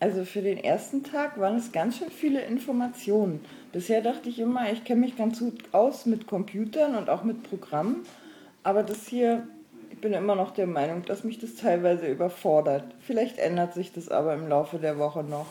Also 0.00 0.24
für 0.24 0.42
den 0.42 0.58
ersten 0.58 1.02
Tag 1.02 1.40
waren 1.40 1.56
es 1.56 1.72
ganz 1.72 1.98
schön 1.98 2.10
viele 2.10 2.42
Informationen. 2.42 3.44
Bisher 3.72 4.00
dachte 4.00 4.28
ich 4.28 4.38
immer, 4.38 4.70
ich 4.72 4.84
kenne 4.84 5.00
mich 5.00 5.16
ganz 5.16 5.40
gut 5.40 5.64
aus 5.72 6.06
mit 6.06 6.28
Computern 6.28 6.94
und 6.94 7.10
auch 7.10 7.24
mit 7.24 7.42
Programmen. 7.42 8.04
Aber 8.62 8.84
das 8.84 9.08
hier, 9.08 9.48
ich 9.90 10.00
bin 10.00 10.12
immer 10.12 10.36
noch 10.36 10.52
der 10.52 10.68
Meinung, 10.68 11.04
dass 11.04 11.24
mich 11.24 11.38
das 11.38 11.56
teilweise 11.56 12.06
überfordert. 12.06 12.84
Vielleicht 13.00 13.38
ändert 13.38 13.74
sich 13.74 13.92
das 13.92 14.08
aber 14.08 14.34
im 14.34 14.48
Laufe 14.48 14.78
der 14.78 14.98
Woche 14.98 15.24
noch. 15.24 15.46